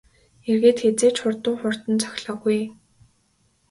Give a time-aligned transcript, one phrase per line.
[0.49, 2.67] Эргээд хэзээ ч хурдан хурдан цохилоогүй ээ.